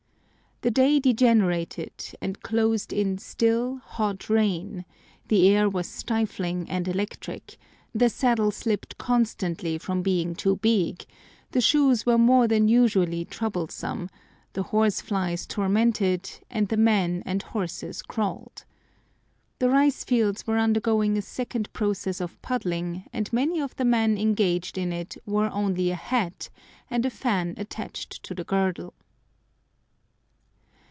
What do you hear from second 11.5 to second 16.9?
shoes were more than usually troublesome, the horseflies tormented, and the